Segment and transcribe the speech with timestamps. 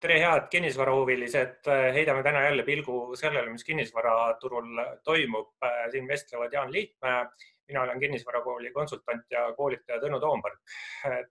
[0.00, 5.52] tere, head kinnisvarahuvilised, heidame täna jälle pilgu sellele, mis kinnisvaraturul toimub.
[5.90, 7.26] siin vestlevad Jaan Liitmäe,
[7.68, 10.60] mina olen kinnisvarakooli konsultant ja koolitaja Tõnu Toompark.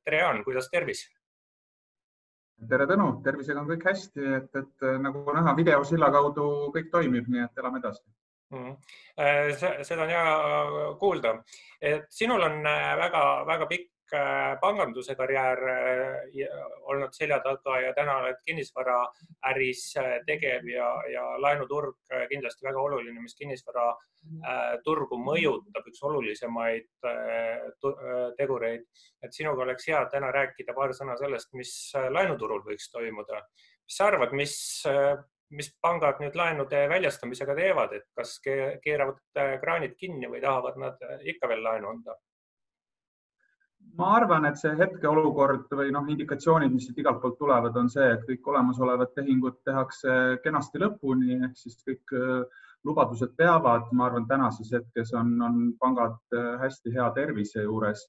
[0.03, 1.07] tere, Jaan, kuidas tervis?
[2.69, 7.45] tere, Tõnu, tervisega on kõik hästi, et, et nagu näha videosilla kaudu kõik toimib, nii
[7.47, 8.03] et elame edasi
[8.51, 8.65] mm.
[8.65, 9.83] -hmm.
[9.83, 10.25] seda on hea
[10.99, 11.37] kuulda,
[11.81, 12.61] et sinul on
[13.03, 16.47] väga-väga pikk Äh, panganduse karjäär äh,
[16.89, 21.99] olnud selja taga ja täna oled kinnisvaraäris äh, tegev ja, ja laenuturg
[22.31, 26.87] kindlasti väga oluline, mis kinnisvaraturgu mõjutab, üks olulisemaid
[28.39, 28.87] tegureid.
[29.21, 31.73] et sinuga oleks hea täna rääkida paar sõna sellest, mis
[32.09, 33.43] laenuturul võiks toimuda.
[33.85, 34.55] mis sa arvad, mis
[35.49, 39.21] mis pangad nüüd laenude väljastamisega teevad, et kas keeravad
[39.61, 42.17] kraanid kinni või tahavad nad ikka veel laenu anda?
[43.99, 48.07] Ma arvan, et see hetkeolukord või noh, indikatsioonid, mis siit igalt poolt tulevad, on see,
[48.15, 53.91] et kõik olemasolevad tehingud tehakse kenasti lõpuni ehk siis kõik äh, lubadused peavad.
[53.91, 58.05] ma arvan, tänases hetkes on, on pangad äh, hästi hea tervise juures,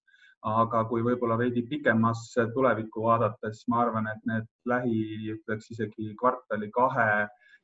[0.46, 5.02] aga kui võib-olla veidi pikemasse tulevikku vaadata, siis ma arvan, et need lähi,
[5.34, 7.10] ütleks isegi kvartali kahe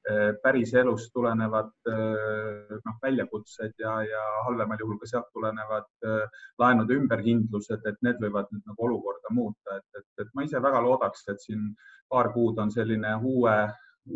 [0.06, 6.42] Eh, päris elust tulenevad eh, noh, väljakutsed ja, ja halvemal juhul ka sealt tulenevad eh,
[6.62, 10.78] laenude ümberhindlused, et need võivad nüüd nagu olukorda muuta, et, et, et ma ise väga
[10.84, 11.64] loodaks, et siin
[12.12, 13.54] paar kuud on selline uue,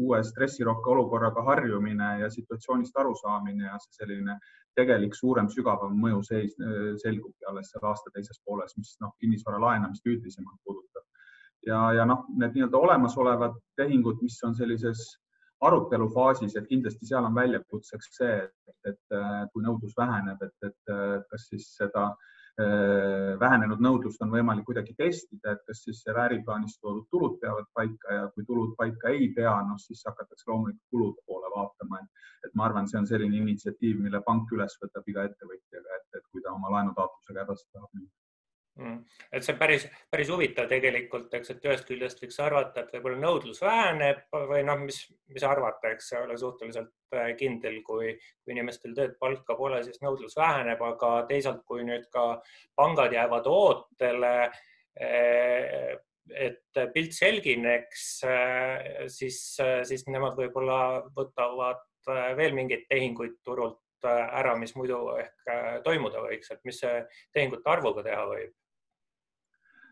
[0.05, 4.36] uue stressirohke olukorraga harjumine ja situatsioonist arusaamine ja see selline
[4.78, 6.54] tegelik suurem, sügavam mõju seis,
[7.02, 11.02] selgubki alles seal aasta teises pooles, mis noh, kinnisvara laenamist üldisemalt puudutab.
[11.66, 15.02] ja, ja noh, need nii-öelda olemasolevad tehingud, mis on sellises
[15.69, 19.16] arutelu faasis, et kindlasti seal on väljakutseks see, et, et
[19.53, 20.94] kui nõudlus väheneb, et, et
[21.30, 22.30] kas siis seda äh,
[23.41, 28.25] vähenenud nõudlust on võimalik kuidagi testida, et kas siis äriplaanis toodud tulud peavad paika ja
[28.34, 32.00] kui tulud paika ei pea, noh siis hakatakse loomulikult kulude poole vaatama,
[32.44, 36.26] et, ma arvan, see on selline initsiatiiv, mille pank üles võtab iga ettevõtjaga, et, et
[36.32, 38.10] kui ta oma laenutaotlusega edasi tahab minna.
[39.32, 43.20] Et see on päris, päris huvitav tegelikult, eks, et ühest küljest võiks arvata, et võib-olla
[43.20, 45.00] nõudlus väheneb või noh, mis,
[45.32, 48.14] mis arvata, eks see ole suhteliselt äh, kindel, kui,
[48.44, 52.25] kui inimestel tööd, palka pole, siis nõudlus väheneb, aga teisalt, kui nüüd ka
[52.78, 54.32] pangad jäävad ootele,
[55.00, 55.92] äh,
[56.31, 59.42] et pilt selgineks, äh, siis,
[59.88, 60.81] siis nemad võib-olla
[61.16, 61.82] võtavad
[62.38, 65.50] veel mingeid tehinguid turult ära, mis muidu ehk
[65.84, 68.54] toimuda võiks, et mis tehingute arvuga teha võib?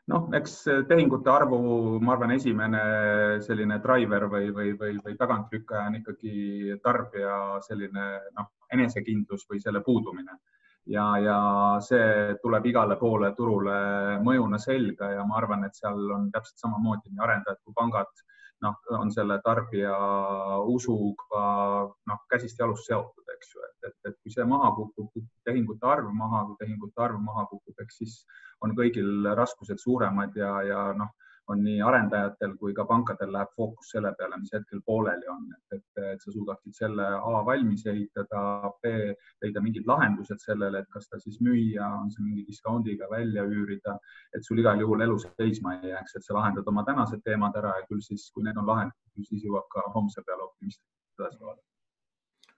[0.08, 0.54] Noh, eks
[0.88, 1.58] tehingute arvu,
[2.00, 2.82] ma arvan, esimene
[3.44, 7.34] selline driver või, või, või, või tagantlükkaja on ikkagi tarbija
[7.66, 10.38] selline noh, enesekindlus või selle puudumine.
[10.88, 11.38] Ja, ja
[11.84, 13.76] see tuleb igale poole turule
[14.24, 18.24] mõjuna selga ja ma arvan, et seal on täpselt samamoodi nii arendajad kui pangad
[18.64, 19.94] noh, on selle tarbija
[20.74, 21.44] usuga
[22.10, 26.10] noh, käsist jalust seotud, eks ju, et, et, et kui see maha kukub, tehingute arv
[26.14, 28.18] maha, kui tehingute arv maha kukub, eks siis
[28.64, 31.14] on kõigil raskused suuremad ja, ja noh,
[31.48, 35.78] on nii arendajatel kui ka pankadel läheb fookus selle peale, mis hetkel pooleli on, et,
[35.78, 38.42] et, et sa suudaksid selle A valmis ehitada,
[38.82, 38.92] B
[39.44, 43.96] leida mingid lahendused sellele, et kas ta siis müüa, on see mingi discountiga välja üürida,
[44.36, 47.78] et sul igal juhul elu seisma ei jääks, et sa lahendad oma tänased teemad ära
[47.80, 51.64] ja küll siis, kui need on lahendatud, siis jõuab ka homse peale optimistlikult edasi vaadata.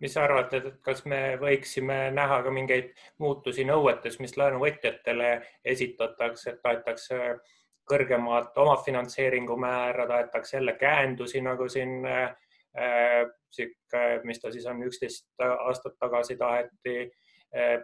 [0.00, 5.34] Mis sa arvad, et kas me võiksime näha ka mingeid muutusi nõuetes, mis laenuvõtjatele
[5.74, 7.18] esitatakse, et tahetakse
[7.90, 12.34] kõrgemat omafinantseeringu määra, tahetakse jälle käendusi nagu siin äh,
[13.50, 16.98] sihuke, mis ta siis on, üksteist aastat tagasi taheti
[17.56, 17.80] äh,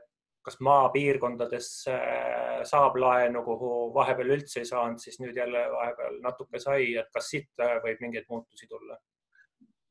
[0.46, 6.62] kas maapiirkondades äh, saab laenu, kuhu vahepeal üldse ei saanud, siis nüüd jälle vahepeal natuke
[6.62, 8.98] sai, et kas siit võib mingeid muutusi tulla?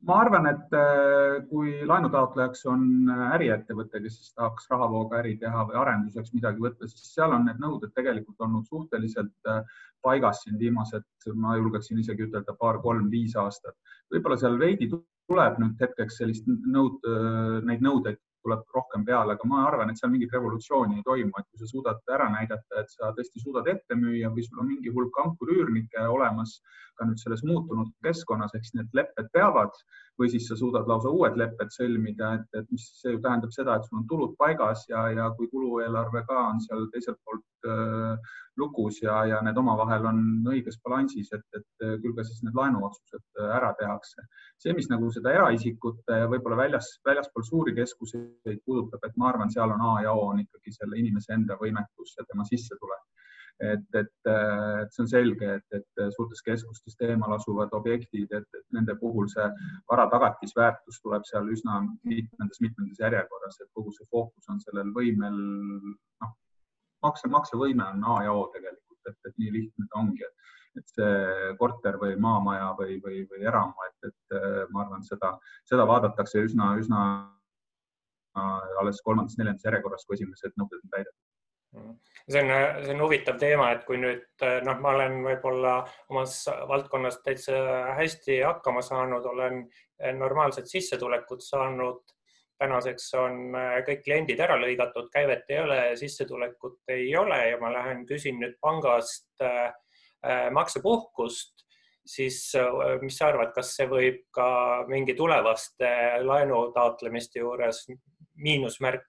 [0.06, 5.66] Ma arvan, et äh, kui laenutaotlejaks on äh, äriettevõte, kes siis tahaks rahavooga äri teha
[5.70, 9.64] või arenduseks midagi võtta, siis seal on need nõuded tegelikult olnud suhteliselt äh,
[10.06, 11.08] paigas siin viimased,
[11.42, 13.74] ma julgeksin isegi ütelda paar-kolm-viis aastat.
[14.14, 17.02] võib-olla seal veidi tuleb nüüd hetkeks sellist nõud,
[17.66, 21.50] neid nõudeid tuleb rohkem peale, aga ma arvan, et seal mingit revolutsiooni ei toimu, et
[21.50, 24.94] kui sa suudad ära näidata, et sa tõesti suudad ette müüa või sul on mingi
[24.94, 26.60] hulk ankurüürnikke olemas
[26.96, 29.74] ka nüüd selles muutunud keskkonnas, eks need lepped peavad
[30.20, 33.76] või siis sa suudad lausa uued lepped sõlmida, et, et mis see ju tähendab seda,
[33.76, 38.32] et sul on tulud paigas ja, ja kui kulueelarve ka on seal teiselt poolt äh,
[38.58, 40.22] lukus ja, ja need omavahel on
[40.54, 44.24] õiges balansis, et, et küll ka siis need laenuotsused ära tehakse.
[44.64, 47.76] see, mis nagu seda eraisikute võib-olla väljas, väljaspool suuri
[48.36, 51.58] keskuseid puudutab, et ma arvan, seal on A ja O on ikkagi selle inimese enda
[51.62, 53.04] võimekus ja tema sissetulek.
[53.64, 58.98] Et, et, et see on selge, et, et suurtes keskustes eemal asuvad objektid, et, nende
[59.00, 59.46] puhul see
[59.88, 65.40] vara tagatisväärtus tuleb seal üsna mitmendas, mitmendas järjekorras, et kogu see fookus on sellel võimel,
[66.20, 66.34] noh,
[67.08, 70.90] makse, maksevõime on A ja O tegelikult, et, et nii lihtne ta ongi, et et
[70.92, 74.36] see korter või maamaja või, või, või eramu, et, et
[74.74, 75.30] ma arvan, seda,
[75.64, 77.00] seda vaadatakse üsna, üsna
[78.36, 81.22] alles kolmandas-neljandas järjekorras, kui esimesed nõuded on täidetud.
[82.30, 82.52] See on,
[82.86, 85.74] see on huvitav teema, et kui nüüd noh, ma olen võib-olla
[86.10, 86.38] omas
[86.70, 87.58] valdkonnas täitsa
[88.00, 89.66] hästi hakkama saanud, olen
[90.18, 92.04] normaalset sissetulekut saanud.
[92.56, 93.52] tänaseks on
[93.84, 98.56] kõik kliendid ära lõigatud, käivet ei ole, sissetulekut ei ole ja ma lähen küsin nüüd
[98.64, 99.74] pangast äh,
[100.56, 101.66] maksepuhkust,
[102.06, 104.48] siis äh, mis sa arvad, kas see võib ka
[104.88, 105.92] mingi tulevaste
[106.24, 107.84] laenu taotlemiste juures
[108.36, 109.06] miinusmärk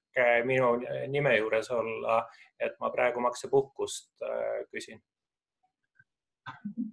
[0.46, 0.76] minu
[1.12, 2.20] nime juures olla
[2.60, 5.02] et ma praegu maksepuhkust äh, küsin?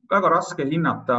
[0.10, 1.16] väga raske hinnata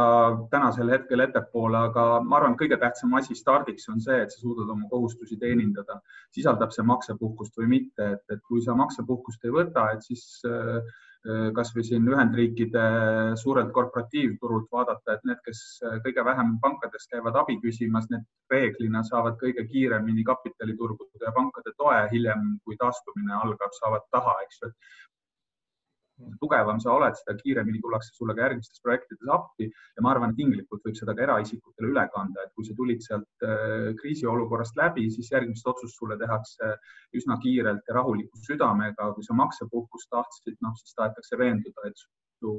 [0.51, 4.73] tänasel hetkel ettepoole, aga ma arvan, kõige tähtsam asi stardiks on see, et sa suudad
[4.73, 6.01] oma kohustusi teenindada,
[6.35, 10.83] sisaldab see maksepuhkust või mitte, et, et kui sa maksepuhkust ei võta, et siis äh,
[10.83, 11.14] Äh,
[11.57, 12.81] kasvõi siin Ühendriikide
[13.41, 19.01] suurelt korporatiivturult vaadata, et need, kes äh, kõige vähem pankades käivad abi küsimas, need reeglina
[19.07, 24.71] saavad kõige kiiremini kapitaliturgude ja pankade toe hiljem, kui taastumine algab, saavad taha, eks ju
[26.39, 30.39] tugevam sa oled, seda kiiremini tullakse sulle ka järgmistes projektides appi ja ma arvan, et
[30.39, 35.09] tinglikult võib seda ka eraisikutele üle kanda, et kui sa tulid sealt äh, kriisiolukorrast läbi,
[35.13, 36.71] siis järgmist otsust sulle tehakse
[37.19, 39.11] üsna kiirelt ja rahuliku südamega.
[39.15, 42.05] kui sa maksepuhkust tahtsid, noh siis tahetakse veenduda, et
[42.39, 42.55] su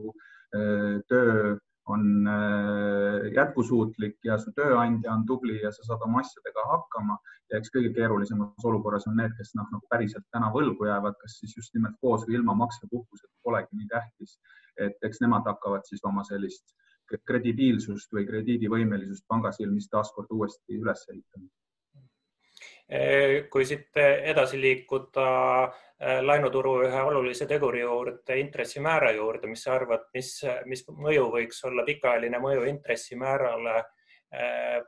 [0.56, 1.56] äh, töö
[1.86, 7.18] on äh, jätkusuutlik ja su tööandja on tubli ja sa saad oma asjadega hakkama
[7.50, 11.38] ja eks kõige keerulisemas olukorras on need, kes noh, nagu päriselt täna võlgu jäävad, kas
[11.40, 14.38] siis just nimelt koos või ilma maksepuhkuseta polegi nii tähtis.
[14.76, 16.74] et eks nemad hakkavad siis oma sellist
[17.30, 21.65] kredibiilsust või krediidivõimelisust panga silmis taaskord uuesti üles ehitama Eh,
[23.50, 25.28] kui siit edasi liikuda
[25.66, 30.36] eh, laenuturu ühe olulise teguri juurde, intressimäära juurde, mis sa arvad, mis,
[30.70, 33.80] mis mõju võiks olla, pikaajaline mõju intressimäärale
[34.30, 34.84] eh,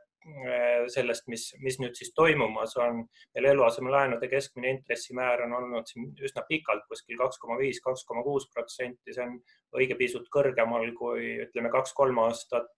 [0.92, 3.04] sellest, mis, mis nüüd siis toimumas on.
[3.34, 8.22] meil eluasemelaenude keskmine intressimäär on olnud siin üsna pikalt kuskil kaks koma viis, kaks koma
[8.22, 9.38] kuus protsenti, see on
[9.78, 12.70] õige pisut kõrgemal kui ütleme kaks-kolm aastat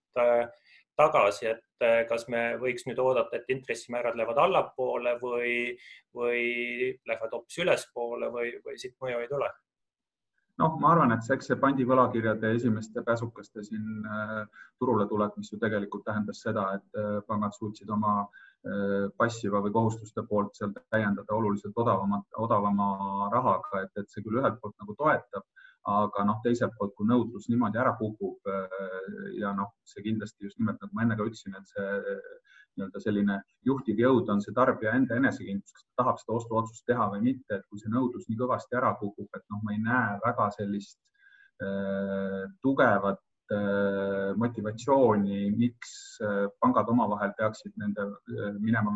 [1.00, 5.54] tagasi, et eh, kas me võiks nüüd oodata, et intressimäärad lähevad allapoole või,
[6.16, 6.44] või
[7.08, 9.50] lähevad hoopis ülespoole või, või siit mõju ei tule?
[10.60, 14.42] noh, ma arvan, et eks see pandivõlakirjade esimeste käsukaste siin äh,
[14.76, 18.22] turule tulek, mis ju tegelikult tähendas seda, et äh, pangad suutsid oma
[19.16, 24.58] passiva või kohustuste poolt seal täiendada oluliselt odavamat, odavama rahaga, et, et see küll ühelt
[24.60, 25.46] poolt nagu toetab
[25.88, 28.80] aga noh, teiselt poolt, kui nõudlus niimoodi ära kukub äh,
[29.40, 31.86] ja noh, see kindlasti just nimelt nagu ma enne ka ütlesin, et see
[32.76, 37.08] nii-öelda selline juhtiv jõud on see tarbija enda enesekindlus, kas ta tahab seda ostuotsust teha
[37.14, 40.20] või mitte, et kui see nõudlus nii kõvasti ära kukub, et noh, ma ei näe
[40.24, 41.00] väga sellist
[41.64, 43.22] äh, tugevat
[43.56, 45.94] äh, motivatsiooni, miks
[46.24, 48.94] äh, pangad omavahel peaksid nende äh, minema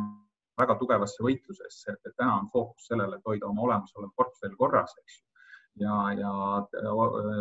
[0.60, 5.18] väga tugevasse võitlusesse, et täna on fookus sellele, et hoida oma olemasolev portfell korras, eks
[5.18, 5.33] ju
[5.80, 6.32] ja, ja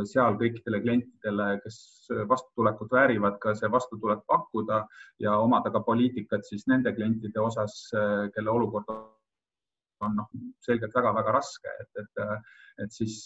[0.09, 1.77] seal kõikidele klientidele, kes
[2.29, 4.83] vastutulekut väärivad, ka see vastutulek pakkuda
[5.23, 7.75] ja omada ka poliitikat siis nende klientide osas,
[8.35, 8.89] kelle olukord
[10.05, 10.29] on noh,
[10.65, 12.21] selgelt väga-väga raske, et, et,
[12.85, 13.17] et siis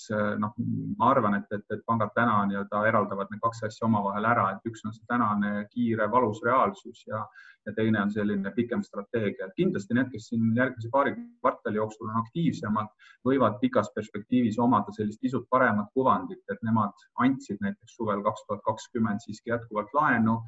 [0.41, 0.55] noh,
[0.99, 4.71] ma arvan, et, et, et pangad täna nii-öelda eraldavad need kaks asja omavahel ära, et
[4.71, 7.23] üks on see tänane kiire valus reaalsus ja,
[7.67, 9.49] ja teine on selline pikem strateegia.
[9.55, 12.93] kindlasti need, kes siin järgmise paari kvartali jooksul on aktiivsemad,
[13.27, 18.63] võivad pikas perspektiivis omada sellist pisut paremat kuvandit, et nemad andsid näiteks suvel kaks tuhat
[18.67, 20.39] kakskümmend siiski jätkuvalt laenu,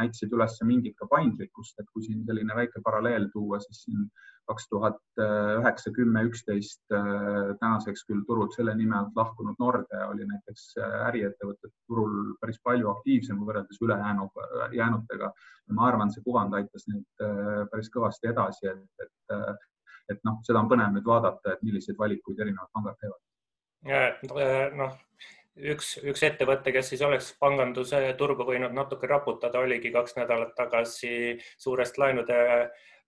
[0.00, 4.06] näitasid üles mingit ka paindlikkust, et kui siin selline väike paralleel tuua, siis siin
[4.50, 10.66] kaks tuhat üheksa, kümme, üksteist tänaseks küll turult selle nime alt lahkunud Nordea oli näiteks
[10.80, 14.28] äriettevõtete turul päris palju aktiivsem võrreldes ülejäänu,
[14.76, 15.32] jäänutega.
[15.78, 17.26] ma arvan, see kuvand aitas neid
[17.70, 19.66] päris kõvasti edasi, et, et,
[20.14, 23.20] et noh, seda on põnev nüüd vaadata, et milliseid valikuid erinevad pangad teevad.
[24.80, 24.98] noh,
[25.56, 31.38] üks, üks ettevõte, kes siis oleks panganduse turgu võinud natuke raputada, oligi kaks nädalat tagasi
[31.58, 32.40] suurest laenude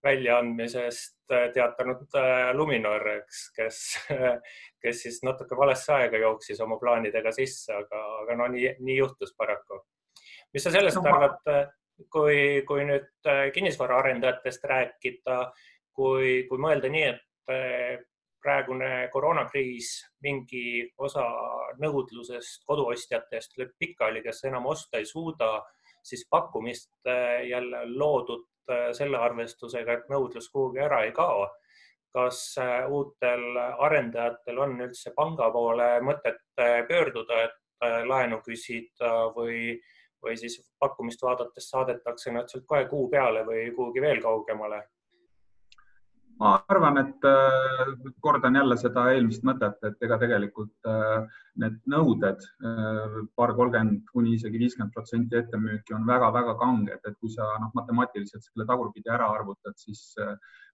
[0.04, 3.80] väljaandmisest äh, teatanud äh, Luminor, eks, kes,
[4.82, 9.34] kes siis natuke valesse aega jooksis oma plaanidega sisse, aga, aga no nii, nii juhtus
[9.38, 9.82] paraku.
[10.52, 11.66] mis sa sellest no, arvad, äh,
[12.12, 15.42] kui, kui nüüd kinnisvaraarendajatest rääkida,
[15.94, 18.08] kui, kui mõelda nii, et
[18.42, 19.90] praegune koroonakriis
[20.24, 21.22] mingi osa
[21.78, 25.60] nõudlusest koduostjatest lööb pikali, kes enam osta ei suuda,
[26.02, 27.06] siis pakkumist
[27.46, 28.48] jälle loodud
[28.96, 31.48] selle arvestusega, et nõudlus kuhugi ära ei kao.
[32.12, 32.58] kas
[32.92, 36.42] uutel arendajatel on üldse panga poole mõtet
[36.88, 39.78] pöörduda, et laenu küsida või,
[40.22, 44.82] või siis pakkumist vaadates saadetakse nad sealt kohe kuu peale või kuhugi veel kaugemale?
[46.42, 47.92] Ma arvan, et äh,
[48.24, 54.34] kordan jälle seda eelmist mõtet, et ega tegelikult äh, need nõuded äh, paar kolmkümmend kuni
[54.38, 59.30] isegi viiskümmend protsenti ettemüüki on väga-väga kanged, et kui sa noh, matemaatiliselt selle tagurpidi ära
[59.36, 60.10] arvutad, siis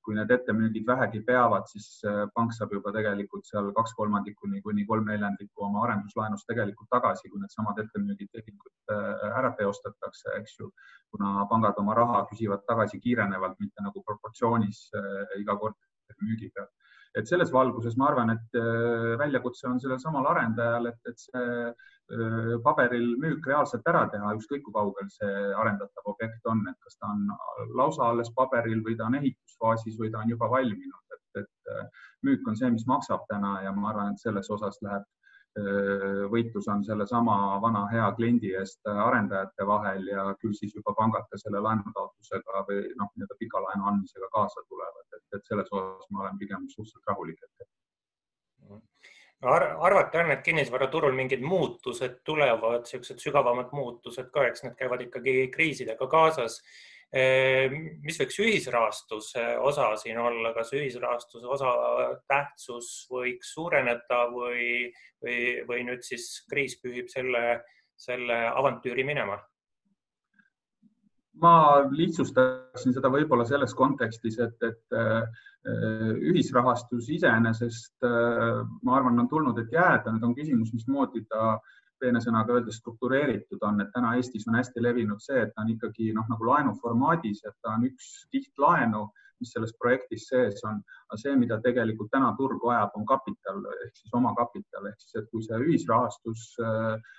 [0.08, 1.86] kui need ettemüügid vähegi peavad, siis
[2.32, 7.42] pank saab juba tegelikult seal kaks kolmandikku kuni kolm neljandikku oma arenduslaenust tegelikult tagasi, kui
[7.42, 8.94] needsamad ettemüügid tehingud
[9.28, 10.70] ära teostatakse, eks ju
[11.12, 15.76] kuna pangad oma raha küsivad tagasi kiirenevalt, mitte nagu proportsioonis äh, iga kord
[16.24, 16.72] müügi pealt.
[17.18, 21.44] Et selles valguses ma arvan, et äh, väljakutse on sellel samal arendajal, et, et see
[21.68, 25.32] äh, paberil müük reaalselt ära teha, ükskõik kui kaugel see
[25.62, 27.26] arendatav objekt on, et kas ta on
[27.80, 32.46] lausa alles paberil või ta on ehitusfaasis või ta on juba valminud, et, et müük
[32.48, 35.06] on see, mis maksab täna ja ma arvan, et selles osas läheb
[36.32, 41.40] võitlus on sellesama vana hea kliendi eest arendajate vahel ja küll siis juba pangad ka
[41.40, 46.24] selle laenutaotlusega või noh, nii-öelda pika laenu andmisega kaasa tulevad, et, et selles osas ma
[46.24, 47.68] olen pigem suhteliselt rahulik hetkel
[49.42, 49.62] Ar.
[49.86, 55.34] arvata on, et kinnisvaraturul mingid muutused tulevad, niisugused sügavamad muutused ka, eks need käivad ikkagi
[55.54, 56.58] kriisidega kaasas
[57.12, 61.70] mis võiks ühisrahastuse osa siin olla, kas ühisrahastuse osa
[62.28, 64.90] tähtsus võiks suureneda või,
[65.24, 65.38] või,
[65.68, 67.62] või nüüd siis kriis pühib selle,
[67.96, 69.38] selle avantüüri minema?
[71.38, 71.54] ma
[71.94, 75.44] lihtsustaksin seda võib-olla selles kontekstis, et, et äh,
[76.32, 81.77] ühisrahastus iseenesest, äh, ma arvan, on tulnud, et jääda, nüüd on küsimus, mismoodi ta äh,
[82.00, 85.72] peene sõnaga öeldes struktureeritud on, et täna Eestis on hästi levinud see, et ta on
[85.74, 90.80] ikkagi noh, nagu laenuformaadis, et ta on üks kiht laenu, mis selles projektis sees on,
[91.08, 94.88] aga see, mida tegelikult täna turg vajab, on kapital ehk siis omakapital.
[94.90, 97.14] Ehk siis, et kui see ühisrahastus äh,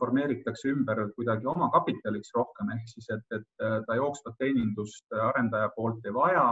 [0.00, 6.14] formeeritakse ümber kuidagi omakapitaliks rohkem ehk siis, et, et ta jooksvat teenindust arendaja poolt ei
[6.14, 6.46] vaja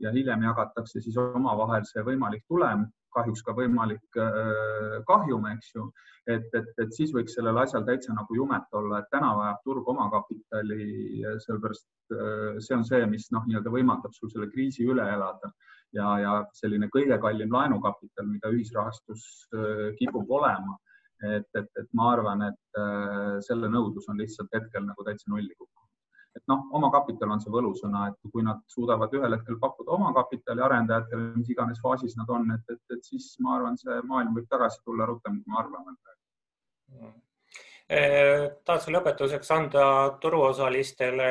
[0.00, 5.88] ja hiljem jagatakse siis omavahel see võimalik tulem kahjuks ka võimalik äh, kahjum, eks ju.
[6.30, 9.90] et, et, et siis võiks sellel asjal täitsa nagu jumet olla, et täna vajab turg
[9.94, 10.86] omakapitali,
[11.46, 15.52] sellepärast äh, see on see, mis noh, nii-öelda võimaldab sul selle kriisi üle elada
[15.96, 19.26] ja, ja selline kõige kallim laenukapital, mida ühisrahastus
[19.56, 20.78] äh, kipub olema.
[21.22, 22.78] et, et, et ma arvan, et
[23.46, 25.54] selle nõudlus on lihtsalt hetkel nagu täitsa nulli
[26.36, 31.32] et noh, omakapital on see võlusõna, et kui nad suudavad ühel hetkel pakkuda omakapitali arendajatele,
[31.36, 34.80] mis iganes faasis nad on, et, et, et siis ma arvan, see maailm võib tagasi
[34.84, 35.96] tulla rutem, kui me arvame.
[36.92, 37.18] Mm..
[38.64, 39.84] tahad lõpetuseks anda
[40.20, 41.28] turuosalistele,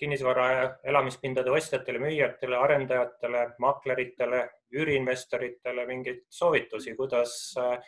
[0.00, 0.46] kinnisvara
[0.84, 4.40] elamispindade ostjatele, müüjatele, arendajatele, makleritele,
[4.74, 7.78] üüriinvestoritele mingeid soovitusi, kuidas äh,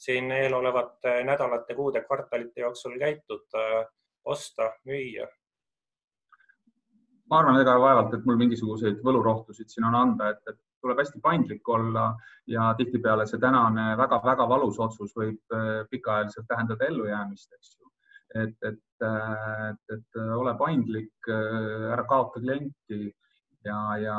[0.00, 3.84] siin eelolevate nädalate, kuude, kvartalite jooksul käituda,
[4.24, 5.28] osta, müüa
[7.30, 11.20] ma arvan, ega vaevalt, et mul mingisuguseid võlurohtusid siin on anda, et, et tuleb hästi
[11.22, 12.08] paindlik olla
[12.50, 17.90] ja tihtipeale see tänane väga-väga valus otsus võib äh, pikaajaliselt tähendada ellujäämist, eks ju.
[18.42, 23.10] et, et, äh, et, et ole paindlik, äh, ära kaota klienti
[23.66, 24.16] ja, ja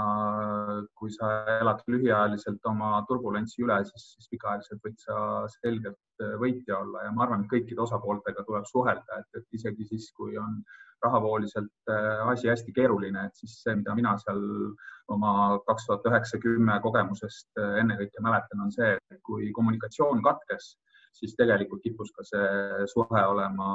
[0.97, 5.17] kui sa elad lühiajaliselt oma turbulentsi üle, siis, siis pikaajaliselt võid sa
[5.59, 10.11] selgelt võitja olla ja ma arvan, et kõikide osapooltega tuleb suhelda, et, et isegi siis,
[10.17, 10.61] kui on
[11.03, 14.41] rahavooliselt äh, asi hästi keeruline, et siis see, mida mina seal
[15.11, 15.33] oma
[15.65, 20.75] kaks tuhat üheksa, kümme kogemusest äh, ennekõike mäletan, on see, et kui kommunikatsioon katkes,
[21.17, 23.71] siis tegelikult kippus ka see suhe olema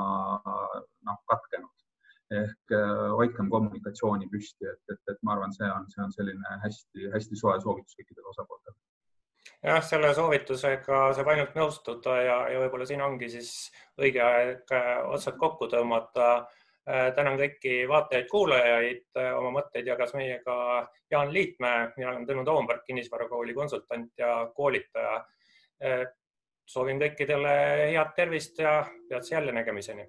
[0.46, 1.86] noh, katkenud.
[2.35, 6.59] Ehk äh, hoidkem kommunikatsiooni püsti, et, et, et ma arvan, see on, see on selline
[6.64, 8.76] hästi-hästi soe soovitus kõikidele osapooltele.
[9.62, 13.50] Jah, selle soovitusega saab ainult nõustuda ja, ja võib-olla siin ongi siis
[13.99, 14.75] õige aeg
[15.14, 16.47] otsad kokku tõmmata.
[16.87, 20.59] Äh, tänan kõiki vaatajaid-kuulajaid, äh, oma mõtteid jagas meiega
[21.11, 25.16] Jaan Liitmäe, mina olen Tõnu Toomberg, kinnisvarakooli konsultant ja koolitaja.
[25.83, 26.04] Äh,
[26.66, 27.56] soovin kõikidele
[27.95, 30.06] head tervist ja peatse jälle nägemiseni